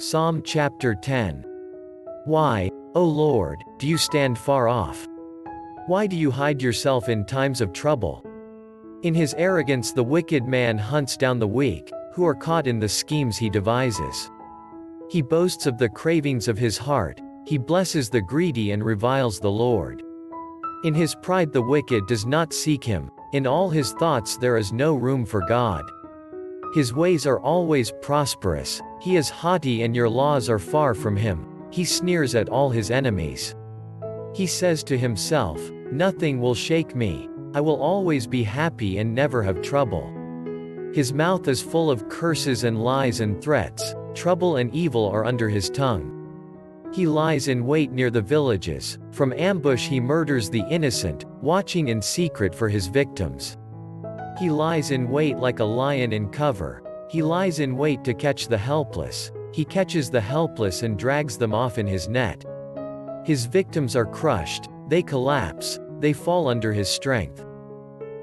[0.00, 1.44] Psalm chapter 10.
[2.24, 5.06] Why, O Lord, do you stand far off?
[5.88, 8.24] Why do you hide yourself in times of trouble?
[9.02, 12.88] In his arrogance, the wicked man hunts down the weak, who are caught in the
[12.88, 14.30] schemes he devises.
[15.10, 19.50] He boasts of the cravings of his heart, he blesses the greedy and reviles the
[19.50, 20.02] Lord.
[20.82, 24.72] In his pride, the wicked does not seek him, in all his thoughts, there is
[24.72, 25.84] no room for God.
[26.72, 31.44] His ways are always prosperous, he is haughty and your laws are far from him,
[31.70, 33.56] he sneers at all his enemies.
[34.34, 39.42] He says to himself, Nothing will shake me, I will always be happy and never
[39.42, 40.14] have trouble.
[40.94, 45.48] His mouth is full of curses and lies and threats, trouble and evil are under
[45.48, 46.16] his tongue.
[46.92, 52.00] He lies in wait near the villages, from ambush he murders the innocent, watching in
[52.00, 53.56] secret for his victims.
[54.40, 56.82] He lies in wait like a lion in cover.
[57.10, 59.32] He lies in wait to catch the helpless.
[59.52, 62.42] He catches the helpless and drags them off in his net.
[63.22, 67.44] His victims are crushed, they collapse, they fall under his strength.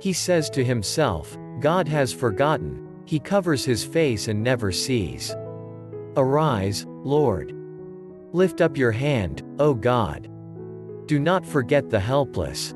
[0.00, 5.36] He says to himself, God has forgotten, he covers his face and never sees.
[6.16, 7.54] Arise, Lord.
[8.32, 10.30] Lift up your hand, O God.
[11.04, 12.74] Do not forget the helpless.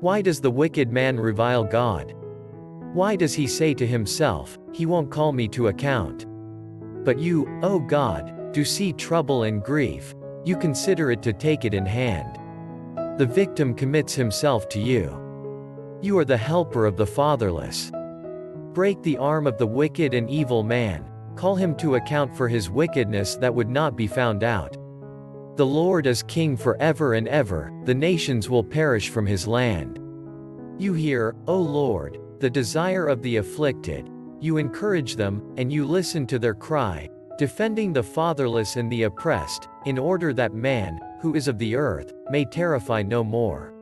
[0.00, 2.14] Why does the wicked man revile God?
[2.94, 6.26] Why does he say to himself, He won't call me to account?
[7.04, 10.14] But you, O God, do see trouble and grief,
[10.44, 12.38] you consider it to take it in hand.
[13.18, 15.10] The victim commits himself to you.
[16.02, 17.90] You are the helper of the fatherless.
[18.72, 22.70] Break the arm of the wicked and evil man, call him to account for his
[22.70, 24.76] wickedness that would not be found out.
[25.56, 29.98] The Lord is king forever and ever, the nations will perish from his land.
[30.78, 34.08] You hear, O Lord, the desire of the afflicted,
[34.40, 39.68] you encourage them, and you listen to their cry, defending the fatherless and the oppressed,
[39.86, 43.73] in order that man, who is of the earth, may terrify no more.